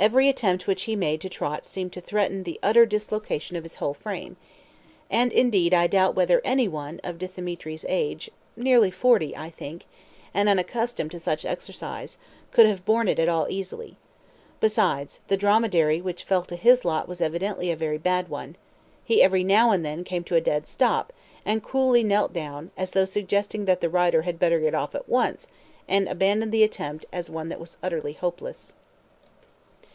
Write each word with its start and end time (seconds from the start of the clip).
Every 0.00 0.28
attempt 0.28 0.66
which 0.66 0.84
he 0.84 0.96
made 0.96 1.20
to 1.20 1.28
trot 1.28 1.64
seemed 1.64 1.92
to 1.92 2.00
threaten 2.00 2.42
the 2.42 2.58
utter 2.60 2.84
dislocation 2.84 3.56
of 3.56 3.62
his 3.62 3.76
whole 3.76 3.94
frame, 3.94 4.36
and 5.08 5.30
indeed 5.32 5.72
I 5.72 5.86
doubt 5.86 6.16
whether 6.16 6.40
any 6.44 6.66
one 6.66 7.00
of 7.04 7.18
Dthemetri's 7.18 7.84
age 7.88 8.28
(nearly 8.56 8.90
forty, 8.90 9.36
I 9.36 9.48
think), 9.48 9.84
and 10.34 10.48
unaccustomed 10.48 11.12
to 11.12 11.20
such 11.20 11.44
exercise, 11.44 12.18
could 12.50 12.66
have 12.66 12.84
borne 12.84 13.06
it 13.06 13.20
at 13.20 13.28
all 13.28 13.46
easily; 13.48 13.96
besides, 14.58 15.20
the 15.28 15.36
dromedary 15.36 16.00
which 16.00 16.24
fell 16.24 16.42
to 16.46 16.56
his 16.56 16.84
lot 16.84 17.06
was 17.06 17.20
evidently 17.20 17.70
a 17.70 17.76
very 17.76 17.98
bad 17.98 18.28
one; 18.28 18.56
he 19.04 19.22
every 19.22 19.44
now 19.44 19.70
and 19.70 19.86
then 19.86 20.02
came 20.02 20.24
to 20.24 20.34
a 20.34 20.40
dead 20.40 20.66
stop, 20.66 21.12
and 21.46 21.62
coolly 21.62 22.02
knelt 22.02 22.32
down, 22.32 22.72
as 22.76 22.90
though 22.90 23.04
suggesting 23.04 23.66
that 23.66 23.80
the 23.80 23.88
rider 23.90 24.22
had 24.22 24.40
better 24.40 24.58
get 24.58 24.74
off 24.74 24.96
at 24.96 25.08
once 25.08 25.46
and 25.86 26.08
abandon 26.08 26.50
the 26.50 26.64
attempt 26.64 27.06
as 27.12 27.30
one 27.30 27.48
that 27.48 27.60
was 27.60 27.78
utterly 27.84 28.14
hopeless. 28.14 28.74